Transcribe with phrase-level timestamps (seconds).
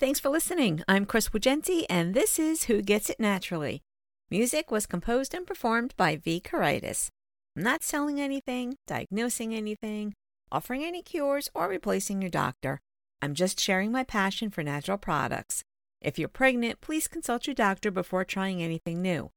[0.00, 0.82] Thanks for listening.
[0.88, 3.82] I'm Chris Wagenti, and this is Who Gets It Naturally.
[4.30, 6.40] Music was composed and performed by V.
[6.40, 7.10] Karaitis.
[7.54, 10.14] I'm not selling anything, diagnosing anything,
[10.50, 12.80] offering any cures, or replacing your doctor.
[13.20, 15.64] I'm just sharing my passion for natural products.
[16.00, 19.28] If you're pregnant, please consult your doctor before trying anything new.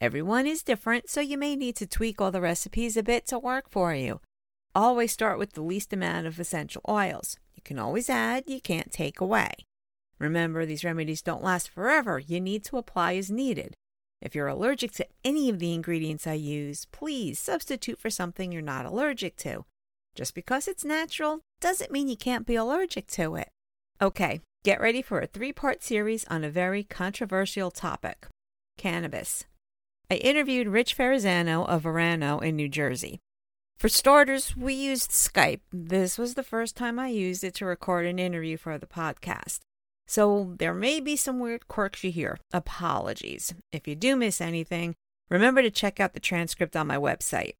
[0.00, 3.38] Everyone is different, so you may need to tweak all the recipes a bit to
[3.38, 4.22] work for you.
[4.74, 7.36] Always start with the least amount of essential oils.
[7.54, 9.66] You can always add, you can't take away.
[10.20, 12.18] Remember, these remedies don't last forever.
[12.18, 13.74] You need to apply as needed.
[14.20, 18.60] If you're allergic to any of the ingredients I use, please substitute for something you're
[18.60, 19.64] not allergic to.
[20.14, 23.48] Just because it's natural doesn't mean you can't be allergic to it.
[24.02, 28.26] Okay, get ready for a three part series on a very controversial topic
[28.76, 29.44] cannabis.
[30.10, 33.20] I interviewed Rich Ferrazzano of Verano in New Jersey.
[33.78, 35.60] For starters, we used Skype.
[35.72, 39.60] This was the first time I used it to record an interview for the podcast.
[40.10, 42.40] So there may be some weird quirks you hear.
[42.52, 43.54] Apologies.
[43.70, 44.96] If you do miss anything,
[45.28, 47.52] remember to check out the transcript on my website.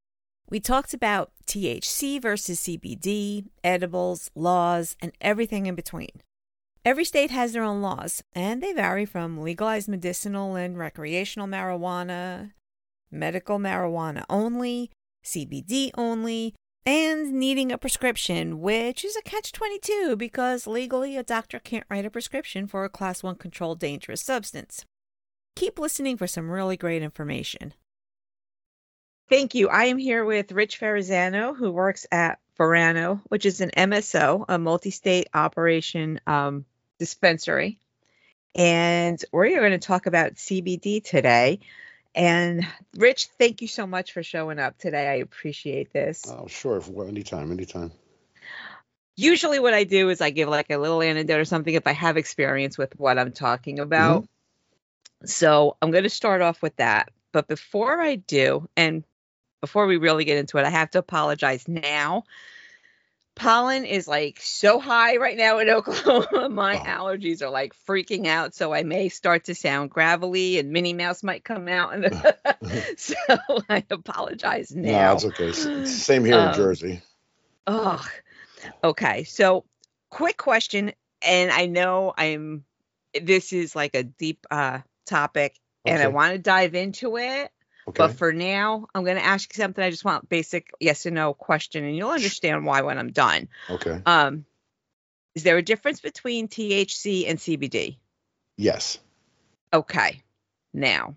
[0.49, 6.23] We talked about THC versus CBD, edibles, laws, and everything in between.
[6.85, 12.51] Every state has their own laws, and they vary from legalized medicinal and recreational marijuana,
[13.13, 14.91] medical marijuana only,
[15.25, 21.59] CBD only, and needing a prescription, which is a catch 22 because legally a doctor
[21.59, 24.85] can't write a prescription for a class 1 controlled dangerous substance.
[25.57, 27.75] Keep listening for some really great information.
[29.29, 29.69] Thank you.
[29.69, 34.59] I am here with Rich Ferrazzano, who works at Verano, which is an MSO, a
[34.59, 36.65] multi state operation um,
[36.99, 37.79] dispensary.
[38.55, 41.61] And we're going to talk about CBD today.
[42.15, 42.67] And
[42.97, 45.09] Rich, thank you so much for showing up today.
[45.09, 46.25] I appreciate this.
[46.29, 46.83] Oh, sure.
[47.07, 47.93] Anytime, anytime.
[49.17, 51.93] Usually, what I do is I give like a little anecdote or something if I
[51.93, 54.23] have experience with what I'm talking about.
[54.23, 55.27] Mm-hmm.
[55.27, 57.11] So I'm going to start off with that.
[57.33, 59.05] But before I do, and
[59.61, 62.25] before we really get into it, I have to apologize now
[63.41, 66.49] pollen is like so high right now in Oklahoma.
[66.51, 66.85] My oh.
[66.85, 68.55] allergies are like freaking out.
[68.55, 71.95] So I may start to sound gravelly and Minnie Mouse might come out.
[71.95, 72.05] And
[72.99, 73.15] so
[73.69, 74.91] I apologize now.
[74.91, 75.53] No, it's okay.
[75.87, 77.03] Same here um, in Jersey.
[77.67, 78.05] Oh,
[78.85, 79.25] okay.
[79.25, 79.65] So
[80.11, 80.93] quick question.
[81.23, 82.65] And I know I'm,
[83.21, 85.95] this is like a deep uh, topic okay.
[85.95, 87.51] and I want to dive into it.
[87.91, 88.07] Okay.
[88.07, 89.83] But for now, I'm going to ask you something.
[89.83, 93.49] I just want basic yes or no question, and you'll understand why when I'm done.
[93.69, 94.01] Okay.
[94.07, 94.45] Um,
[95.35, 97.97] is there a difference between THC and CBD?
[98.57, 98.99] Yes.
[99.73, 100.23] Okay.
[100.73, 101.17] Now,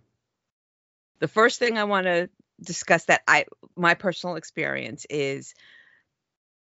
[1.20, 2.30] the first thing I want to
[2.60, 3.46] discuss that I
[3.76, 5.54] my personal experience is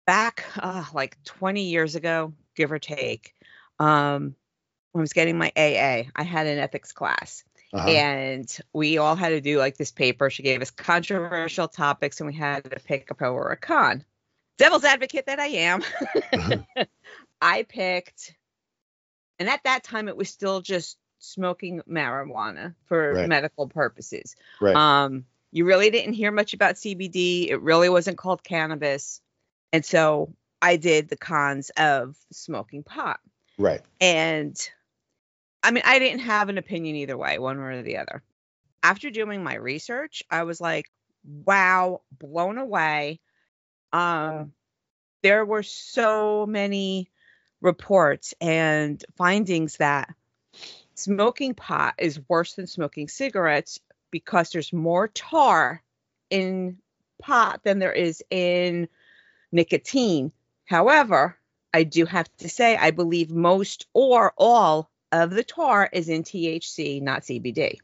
[0.06, 3.34] back uh, like 20 years ago, give or take.
[3.80, 4.36] Um,
[4.92, 7.42] when I was getting my AA, I had an ethics class
[7.72, 7.88] uh-huh.
[7.88, 10.30] And we all had to do like this paper.
[10.30, 14.04] She gave us controversial topics and we had to pick a pro or a con.
[14.58, 15.82] Devil's advocate that I am,
[16.32, 16.84] uh-huh.
[17.42, 18.34] I picked,
[19.38, 23.28] and at that time it was still just smoking marijuana for right.
[23.28, 24.34] medical purposes.
[24.60, 24.74] Right.
[24.74, 27.48] Um, you really didn't hear much about CBD.
[27.48, 29.20] It really wasn't called cannabis.
[29.72, 33.20] And so I did the cons of smoking pot.
[33.58, 33.80] Right.
[34.00, 34.56] And
[35.66, 38.22] I mean, I didn't have an opinion either way, one way or the other.
[38.84, 40.88] After doing my research, I was like,
[41.24, 43.18] wow, blown away.
[43.92, 44.52] Um,
[45.24, 47.10] there were so many
[47.60, 50.14] reports and findings that
[50.94, 53.80] smoking pot is worse than smoking cigarettes
[54.12, 55.82] because there's more tar
[56.30, 56.78] in
[57.20, 58.86] pot than there is in
[59.50, 60.30] nicotine.
[60.64, 61.36] However,
[61.74, 66.22] I do have to say, I believe most or all of the tar is in
[66.22, 67.78] THC, not CBD.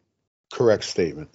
[0.52, 1.30] Correct statement.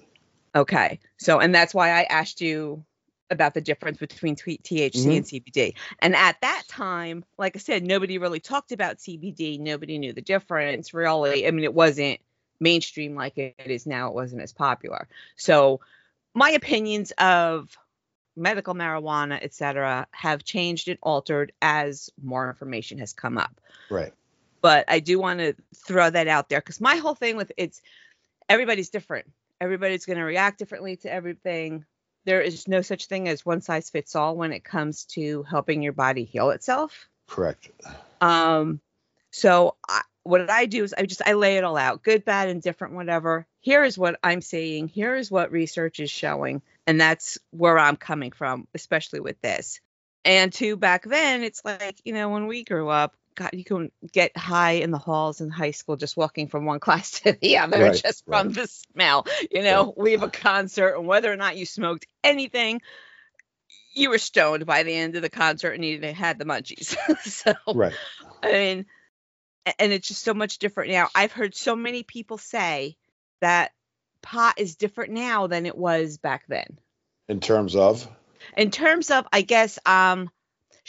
[0.55, 0.99] Okay.
[1.17, 2.83] So, and that's why I asked you
[3.29, 5.11] about the difference between THC mm-hmm.
[5.11, 5.73] and CBD.
[5.99, 9.59] And at that time, like I said, nobody really talked about CBD.
[9.59, 11.45] Nobody knew the difference, really.
[11.45, 12.19] I mean, it wasn't
[12.59, 14.07] mainstream like it is now.
[14.07, 15.07] It wasn't as popular.
[15.35, 15.81] So,
[16.33, 17.75] my opinions of
[18.35, 23.59] medical marijuana, et cetera, have changed and altered as more information has come up.
[23.89, 24.13] Right
[24.67, 27.81] but I do want to throw that out there because my whole thing with it's
[28.49, 29.31] everybody's different.
[29.61, 31.85] Everybody's going to react differently to everything.
[32.25, 35.81] There is no such thing as one size fits all when it comes to helping
[35.83, 37.07] your body heal itself.
[37.27, 37.69] Correct.
[38.19, 38.81] Um,
[39.31, 42.49] so I, what I do is I just I lay it all out, good, bad,
[42.49, 43.47] and different, whatever.
[43.61, 44.89] Here is what I'm saying.
[44.89, 49.79] Here is what research is showing, and that's where I'm coming from, especially with this.
[50.25, 53.91] And to back then, it's like you know when we grew up, God, you can
[54.11, 57.59] get high in the halls in high school just walking from one class to the
[57.59, 58.55] other Right, just from right.
[58.55, 59.27] the smell.
[59.51, 62.81] You know, leave a concert and whether or not you smoked anything,
[63.93, 66.97] you were stoned by the end of the concert and you had the munchies.
[67.21, 67.93] so Right.
[68.41, 68.85] I mean,
[69.77, 71.09] and it's just so much different now.
[71.13, 72.97] I've heard so many people say
[73.41, 73.71] that
[74.21, 76.79] pot is different now than it was back then.
[77.27, 78.07] In terms of
[78.55, 80.31] In terms of, I guess, um,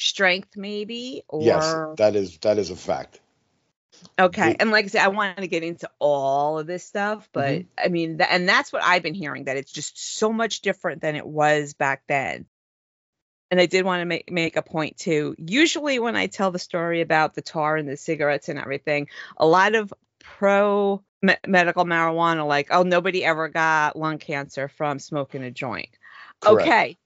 [0.01, 3.21] strength maybe or yes, that is that is a fact.
[4.19, 4.53] okay.
[4.53, 7.55] the- And like I said, I wanted to get into all of this stuff, but
[7.63, 7.67] Mhm.
[7.77, 11.03] I mean, th- and that's what I've been hearing that it's just so much different
[11.03, 12.47] than it was back then.
[13.51, 15.35] And I did want to make make a point too.
[15.39, 19.47] Usually, when I tell the story about the tar and the cigarettes and everything, a
[19.47, 25.43] lot of pro me- medical marijuana, like, oh, nobody ever got lung cancer from smoking
[25.43, 25.89] a joint.
[26.41, 26.69] Correct.
[26.69, 26.99] Okay,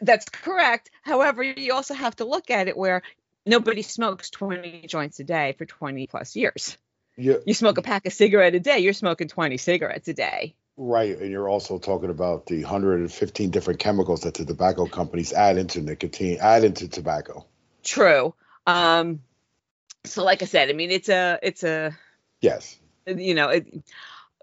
[0.00, 0.90] that's correct.
[1.02, 3.02] However, you also have to look at it where
[3.44, 6.76] nobody smokes 20 joints a day for 20 plus years.
[7.16, 10.54] You, You smoke a pack of cigarette a day, you're smoking 20 cigarettes a day.
[10.76, 15.56] right, and you're also talking about the 115 different chemicals that the tobacco companies add
[15.56, 17.46] into nicotine, add into tobacco.
[17.82, 18.34] True.
[18.66, 19.20] Um
[20.04, 21.96] so like I said, I mean it's a it's a
[22.40, 22.76] Yes.
[23.06, 23.66] you know, it,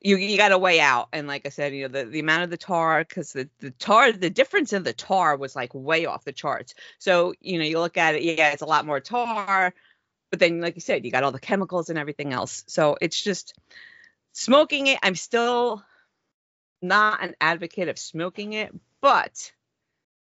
[0.04, 2.44] you you got to weigh out and like I said, you know, the the amount
[2.44, 6.06] of the tar cuz the the tar the difference in the tar was like way
[6.06, 6.76] off the charts.
[7.00, 9.74] So, you know, you look at it, yeah, it's a lot more tar,
[10.32, 12.64] but then like you said, you got all the chemicals and everything else.
[12.68, 13.56] So, it's just
[14.34, 15.84] smoking it, I'm still
[16.82, 19.52] not an advocate of smoking it, but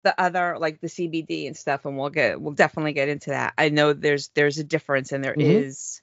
[0.05, 3.55] the other like the CBD and stuff and we'll get we'll definitely get into that.
[3.59, 6.01] I know there's there's a difference and there is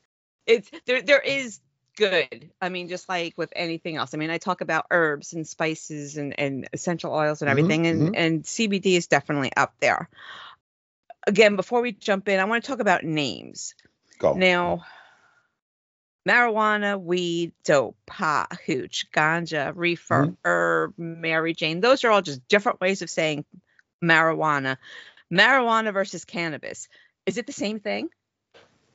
[0.48, 0.54] Mhm.
[0.54, 1.60] it's there there is
[1.96, 2.52] good.
[2.62, 4.14] I mean just like with anything else.
[4.14, 7.88] I mean I talk about herbs and spices and and essential oils and Mhm, everything
[7.88, 8.18] and mhm.
[8.18, 10.10] and CBD is definitely up there.
[11.28, 13.74] Again, before we jump in, I want to talk about names.
[14.20, 14.36] Go.
[14.36, 14.86] Now,
[16.28, 20.38] marijuana, weed, dope, pot, hooch, ganja, reefer, Mhm.
[20.44, 23.46] herb, Mary Jane, those are all just different ways of saying
[24.04, 24.78] marijuana.
[25.32, 26.88] Marijuana versus cannabis.
[27.26, 28.10] Is it the same thing?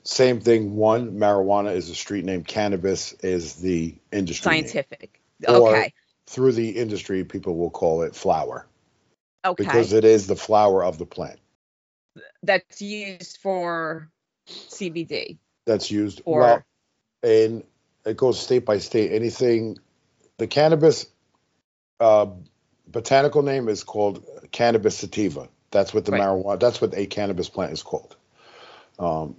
[0.02, 0.76] Same thing.
[0.76, 2.43] One, marijuana is a street name.
[2.43, 4.64] Cannabis is the industry name.
[4.64, 5.20] Scientific.
[5.47, 5.93] Or- okay.
[6.26, 8.67] Through the industry, people will call it flower
[9.44, 9.64] Okay.
[9.64, 11.41] because it is the flower of the plant
[12.43, 14.11] That's used for
[14.47, 15.38] CBD.
[15.67, 16.23] that's used.
[16.25, 16.62] Or- well,
[17.23, 17.64] and
[18.05, 19.12] it goes state by state.
[19.12, 19.79] Anything,
[20.38, 21.06] the cannabis
[21.99, 22.26] uh,
[22.87, 25.49] botanical name is called cannabis sativa.
[25.70, 26.23] That's what the Right.
[26.23, 26.58] marijuana.
[26.58, 28.17] That's what a cannabis plant is called.
[28.99, 29.37] Um,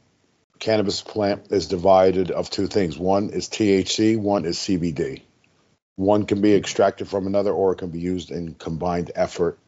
[0.62, 2.98] cannabis plant is divided of two things.
[2.98, 4.18] One is THC.
[4.18, 5.24] One is CBD.
[5.98, 9.60] One can be extracted from another, or it can be used in combined effort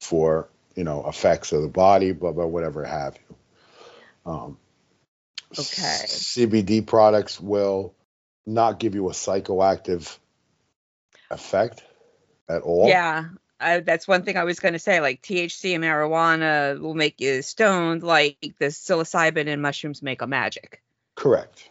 [0.00, 3.36] for you know effects of the body, blah blah, whatever have you.
[4.32, 4.58] Um,
[5.52, 6.04] Okay.
[6.06, 7.94] CBD products will
[8.46, 10.16] not give you a psychoactive
[11.30, 11.82] effect
[12.48, 12.88] at all.
[12.88, 13.26] Yeah.
[13.58, 15.00] I, that's one thing I was going to say.
[15.00, 20.26] Like THC and marijuana will make you stoned, like the psilocybin and mushrooms make a
[20.26, 20.82] magic.
[21.14, 21.70] Correct.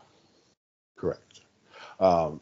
[0.95, 1.41] Correct.
[1.99, 2.41] Um,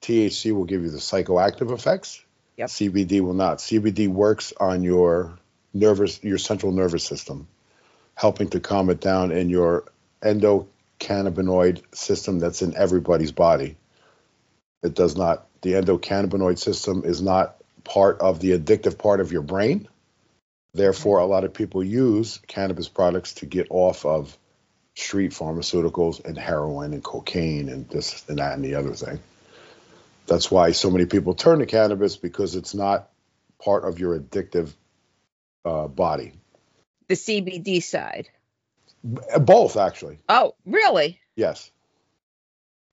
[0.00, 2.22] THC will give you the psychoactive effects.
[2.56, 2.68] Yep.
[2.68, 3.58] CBD will not.
[3.58, 5.38] CBD works on your
[5.72, 7.48] nervous, your central nervous system,
[8.14, 9.84] helping to calm it down in your
[10.22, 13.76] endocannabinoid system that's in everybody's body.
[14.84, 15.46] It does not.
[15.62, 19.88] The endocannabinoid system is not part of the addictive part of your brain.
[20.72, 24.36] Therefore, a lot of people use cannabis products to get off of
[24.96, 29.20] street pharmaceuticals and heroin and cocaine and this and that and the other thing.
[30.26, 33.10] That's why so many people turn to cannabis because it's not
[33.62, 34.72] part of your addictive
[35.64, 36.32] uh, body.
[37.08, 38.30] The CBD side.
[39.02, 40.18] Both, actually.
[40.28, 41.20] Oh, really?
[41.36, 41.70] Yes.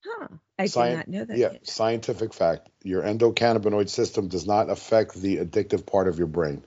[0.04, 0.28] Huh.
[0.58, 1.36] I Sci- did not know that.
[1.36, 1.52] Yeah.
[1.52, 1.66] yet.
[1.66, 2.68] Scientific fact.
[2.84, 6.62] Your endocannabinoid system does not affect the addictive part of your brain.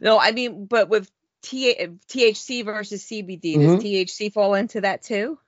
[0.00, 1.10] No, I mean, but with
[1.42, 5.38] THC versus CBD, does THC fall into that too?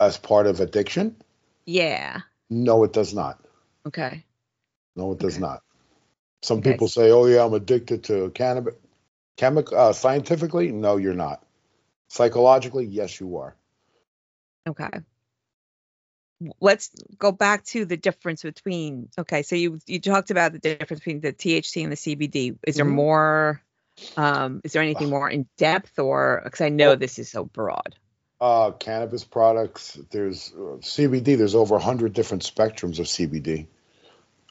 [0.00, 1.16] As part of addiction?
[1.64, 2.20] Yeah.
[2.50, 3.38] No, it does not.
[3.86, 4.24] Okay.
[4.96, 5.40] No, it does Okay.
[5.42, 5.62] not.
[6.42, 6.72] Some Okay.
[6.72, 8.74] people say, "Oh yeah, I'm addicted to cannabis."
[9.36, 11.44] Chemical, uh, scientifically, no, you're not.
[12.08, 13.56] Psychologically, yes, you are.
[14.68, 14.90] Okay.
[16.60, 19.08] Let's go back to the difference between.
[19.18, 22.56] Okay, so you you talked about the difference between the THC and the CBD.
[22.66, 22.90] Is there Mhm.
[22.90, 23.62] more?
[24.16, 27.94] Um, is there anything more in depth, or because I know this is so broad?
[28.40, 29.98] Uh, cannabis products.
[30.10, 31.36] There's uh, CBD.
[31.36, 33.66] There's over hundred different spectrums of CBD.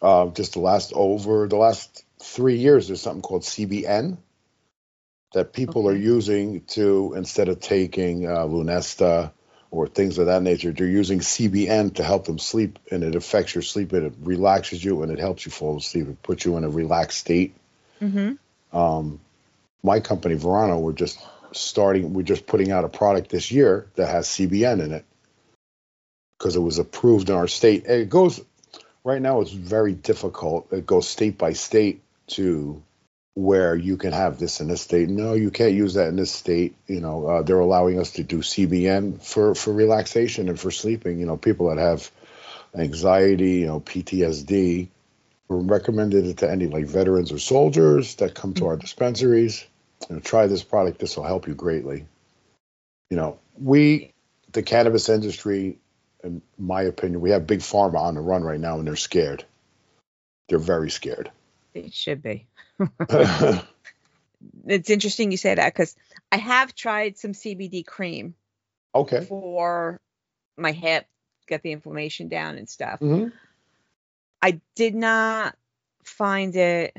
[0.01, 4.17] Uh, just the last over the last three years, there's something called CBN
[5.33, 9.31] that people are using to instead of taking uh, Lunesta
[9.71, 10.71] or things of that nature.
[10.71, 14.83] They're using CBN to help them sleep, and it affects your sleep, and it relaxes
[14.83, 16.09] you, and it helps you fall asleep.
[16.09, 17.55] It puts you in a relaxed state.
[18.01, 18.77] Mm-hmm.
[18.77, 19.19] Um,
[19.81, 21.19] my company, Verano, we're just
[21.53, 22.13] starting.
[22.13, 25.05] We're just putting out a product this year that has CBN in it
[26.37, 27.85] because it was approved in our state.
[27.85, 28.41] It goes
[29.03, 29.41] right now.
[29.41, 30.71] It's very difficult.
[30.73, 32.83] It goes state by state to
[33.33, 35.09] where you can have this in this state.
[35.09, 36.75] No, you can't use that in this state.
[36.87, 41.19] You know, uh, they're allowing us to do CBN for for relaxation and for sleeping.
[41.19, 42.11] You know, people that have
[42.75, 44.87] anxiety, you know, PTSD.
[45.47, 49.65] we're recommended it to any like veterans or soldiers that come to our dispensaries.
[50.09, 50.99] You know, try this product.
[50.99, 52.05] This will help you greatly.
[53.09, 54.13] You know, we,
[54.51, 55.77] the cannabis industry,
[56.23, 59.45] in my opinion, we have big pharma on the run right now, and they're scared.
[60.47, 61.29] They're very scared.
[61.73, 62.47] It should be.
[64.67, 65.95] it's interesting you say that because
[66.31, 68.35] I have tried some CBD cream
[68.93, 69.25] okay.
[69.25, 69.99] for
[70.57, 71.05] my hip,
[71.47, 72.99] get the inflammation down and stuff.
[72.99, 73.27] hmm
[74.41, 75.55] I did not
[76.03, 76.97] find it.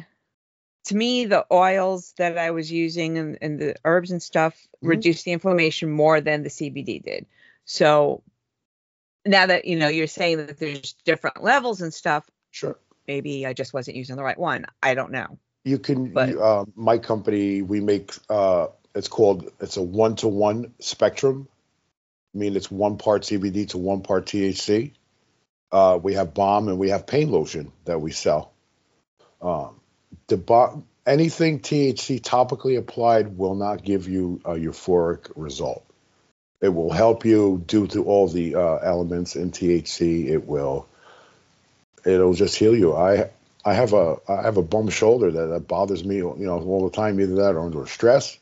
[0.86, 4.88] To me, the oils that I was using and, and the herbs and stuff Mhm.
[4.88, 7.26] reduced the inflammation more than the CBD did.
[7.64, 8.22] So
[9.24, 12.78] now that you know you're saying that there's different levels and stuff, Sure.
[13.06, 14.66] maybe I just wasn't using the right one.
[14.82, 15.38] I don't know.
[15.64, 16.12] You can.
[16.12, 18.14] But- uh, my company, we make.
[18.28, 19.50] Uh, it's called.
[19.60, 21.48] It's a one to one spectrum.
[22.34, 24.92] I mean, it's one part CBD to one part THC.
[25.70, 28.52] Uh, we have balm and we have pain lotion that we sell.
[29.40, 29.80] Um,
[30.28, 35.84] the anything THC topically applied will not give you a euphoric result.
[36.60, 40.28] It will help you due to all the uh, elements in THC.
[40.28, 40.86] It will.
[42.04, 42.94] It'll just heal you.
[42.94, 43.30] I
[43.64, 46.88] I have a I have a bum shoulder that, that bothers me, you know, all
[46.88, 47.20] the time.
[47.20, 48.38] Either that or under stress,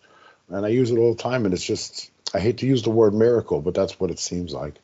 [0.48, 1.44] and I use it all the time.
[1.44, 4.52] And it's just I hate to use the word miracle, but that's what it seems
[4.52, 4.74] like.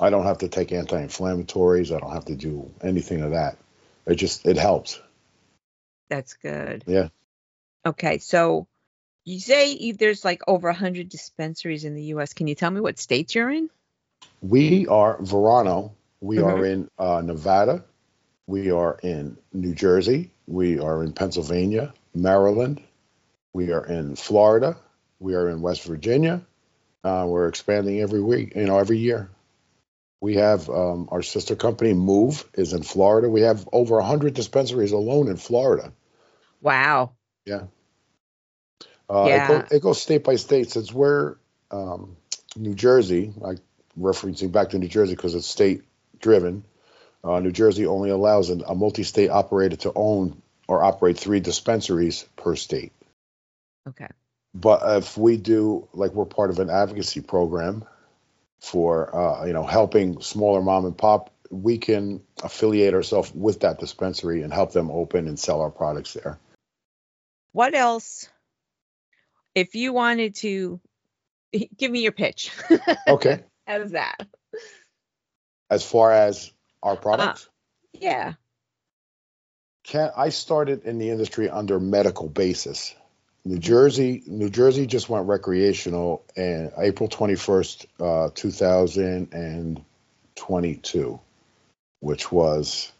[0.00, 1.94] I don't have to take anti-inflammatories.
[1.94, 3.58] I don't have to do anything of that.
[4.06, 5.00] It just it helps.
[6.08, 6.84] That's good.
[6.86, 7.08] Yeah.
[7.84, 8.66] Okay, so
[9.24, 12.32] you say there's like over 100 dispensaries in the U.S.
[12.32, 13.70] Can you tell me what states you're in?
[14.40, 15.94] We are Verano.
[16.20, 16.46] We Mhm.
[16.46, 17.84] are in uh, Nevada.
[18.52, 20.30] We are in New Jersey.
[20.46, 22.82] We are in Pennsylvania, Maryland.
[23.54, 24.76] We are in Florida.
[25.18, 26.42] We are in West Virginia.
[27.02, 29.30] Uh, we're expanding every week, you know, every year.
[30.20, 33.30] We have um, our sister company, MÜV, is in Florida.
[33.30, 35.90] We have over 100 dispensaries alone in Florida.
[36.60, 37.12] Wow.
[39.08, 39.44] Uh, Yeah.
[39.44, 40.70] it, go, it goes state by state.
[40.70, 41.36] Since we're
[41.70, 42.18] um,
[42.54, 43.60] New Jersey, like
[43.98, 45.84] referencing back to New Jersey because it's state
[46.18, 46.64] driven,
[47.24, 51.40] uh, New Jersey only allows an, a multi state operator to own or operate three
[51.40, 52.92] dispensaries per state.
[53.88, 54.08] Okay.
[54.54, 57.84] But if we do, like, we're part of an advocacy program
[58.60, 63.78] for, uh, you know, helping smaller mom and pop, we can affiliate ourselves with that
[63.78, 66.38] dispensary and help them open and sell our products there.
[67.52, 68.28] What else?
[69.54, 70.80] If you wanted to
[71.76, 72.50] give me your pitch.
[73.06, 73.42] Okay.
[73.66, 74.16] How's that?
[75.72, 76.52] as far as
[76.82, 77.48] our products,
[77.92, 78.34] Yeah.
[79.84, 82.94] can I started in the industry under medical basis.
[83.44, 91.20] New Jersey, New Jersey just went recreational in April 21st, uh, 2022,
[92.00, 92.92] which was,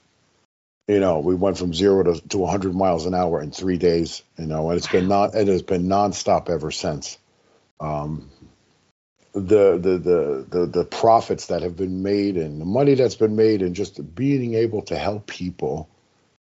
[0.88, 4.24] you know, we went from zero to, to 100 miles an hour in three days,
[4.36, 7.18] you know, and it's been non, it has been nonstop ever since.
[7.78, 8.28] Um,
[9.32, 13.34] the, the the the the profits that have been made and the money that's been
[13.34, 15.88] made and just being able to help people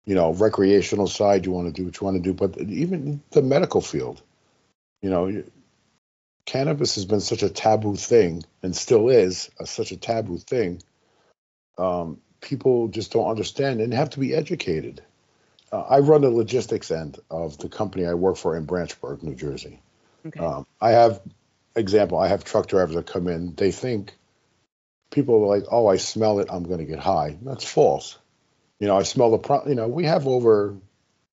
[0.06, 3.20] you know, recreational side, you want to do what you want to do, but even
[3.32, 4.22] the medical field,
[5.02, 5.42] you know,
[6.46, 10.80] cannabis has been such a taboo thing and still is a, such a taboo thing.
[11.76, 15.02] Um, people just don't understand and have to be educated.
[15.72, 19.34] Uh, I run the logistics end of the company I work for in Branchburg, New
[19.34, 19.80] Jersey.
[20.24, 20.38] Okay.
[20.38, 21.20] Um, I have,
[21.76, 23.54] example, I have truck drivers that come in.
[23.54, 24.14] They think
[25.10, 26.48] people are like, "Oh, I smell it.
[26.50, 28.18] I'm going to get high." That's false.
[28.80, 29.38] You know, I smell the.
[29.38, 30.76] Pro- you know, we have over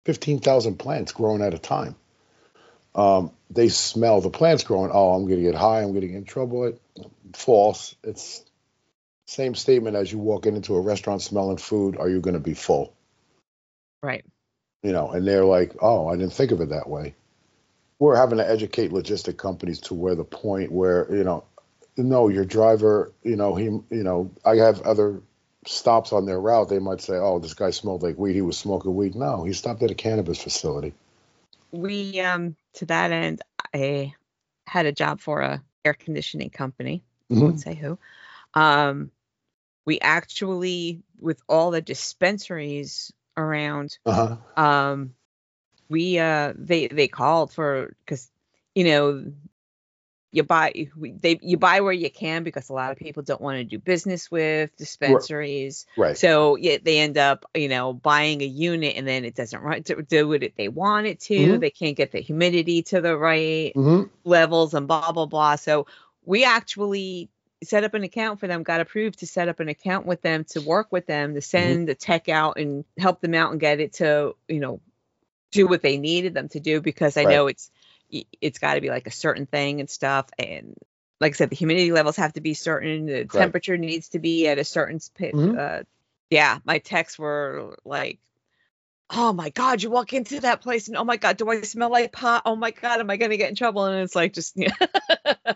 [0.04, 1.96] fifteen thousand plants growing at a time.
[2.94, 4.90] Um, they smell the plants growing.
[4.92, 5.82] Oh, I'm going to get high.
[5.82, 6.64] I'm going to get in trouble.
[6.64, 6.80] It
[7.34, 7.94] false.
[8.02, 8.42] It's
[9.26, 11.96] same statement as you walk into a restaurant smelling food.
[11.98, 12.94] Are you going to be full?
[14.02, 14.24] right.
[14.82, 17.14] you know, and they're like, oh, I didn't think of it that way.
[17.98, 21.44] We're having to educate logistic companies to where the point where, you know,
[21.96, 25.22] no, your driver, you know, he, you know, I have other
[25.66, 26.68] stops on their route.
[26.68, 28.34] They might say, oh, this guy smelled like weed.
[28.34, 29.14] He was smoking weed.
[29.14, 30.92] No, he stopped at a cannabis facility.
[31.72, 33.42] we um to that end
[33.74, 34.14] i
[34.66, 37.02] had a job for a air conditioning company
[37.36, 37.98] I won't say who.
[38.54, 39.10] Um,
[39.84, 44.36] we actually, with all the dispensaries around, Uh huh.
[44.62, 45.14] um,
[45.88, 48.30] we uh, they they called for because
[48.74, 49.32] you know
[50.32, 53.58] you buy they you buy where you can because a lot of people don't want
[53.58, 55.86] to do business with dispensaries.
[55.96, 56.16] Right.
[56.16, 59.84] So yeah, they end up, you know, buying a unit and then it doesn't right
[59.86, 61.34] to do what they want it to.
[61.34, 61.60] Mhm.
[61.60, 65.56] They can't get the humidity to the right hmm levels and blah blah blah.
[65.56, 65.86] So
[66.24, 67.30] we actually
[67.62, 70.44] set up an account for them, got approved to set up an account with them
[70.44, 73.80] to work with them to send the tech out and help them out and get
[73.80, 74.80] it to, you know,
[75.52, 77.34] do what they needed them to do because I Right.
[77.34, 77.70] know it's
[78.10, 80.76] it's got to be like a certain thing and stuff and
[81.20, 83.06] like I said, the humidity levels have to be certain.
[83.06, 85.00] The temperature needs to be at a certain.
[85.00, 85.58] Sp- Mhm.
[85.58, 85.82] uh,
[86.30, 88.18] yeah, my texts were like,
[89.08, 91.90] "Oh my god, you walk into that place and oh my god, do I smell
[91.90, 92.42] like pot?
[92.44, 94.74] Oh my god, am I gonna get in trouble?" And it's like just yeah.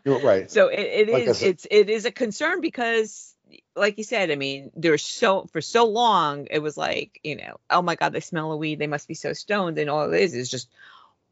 [0.06, 0.50] Right.
[0.50, 3.35] so it, it Like is it's it is a concern because
[3.76, 7.59] like you said, I mean, there's so for so long it was like, you know,
[7.71, 10.21] oh my god, they smell a weed, they must be so stoned, and all it
[10.21, 10.69] is is just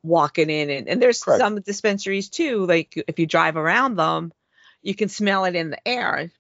[0.03, 1.41] walking in and, and there's Correct.
[1.41, 4.33] some dispensaries too, like if you drive around them,
[4.83, 6.31] you can smell it in the air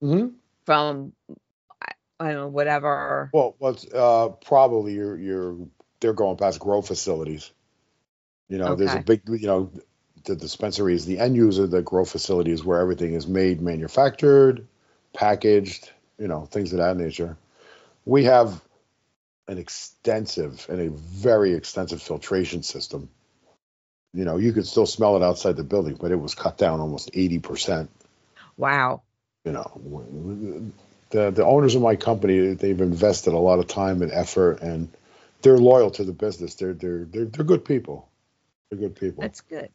[0.00, 0.28] hmm
[0.66, 1.12] from
[1.82, 5.56] I, I don't know, whatever Well, what's uh, probably you're you're
[6.00, 7.50] they're going past grow facilities.
[8.48, 9.70] You know, there's a big you know
[10.24, 11.66] the dispensary is the end user.
[11.66, 14.66] The grow facility is where everything is made, manufactured,
[15.12, 15.90] packaged.
[16.18, 17.36] You know, things of that nature.
[18.04, 18.60] We have
[19.48, 23.08] an extensive and a very extensive filtration system.
[24.12, 26.80] You know, you could still smell it outside the building, but it was cut down
[26.80, 27.90] almost eighty percent
[28.60, 29.02] wow.
[29.44, 30.72] you know
[31.10, 34.88] the the owners of my company they've invested a lot of time and effort and
[35.42, 38.08] they're loyal to the business they're they're they're, they're good people
[38.70, 39.70] they're good people That's good.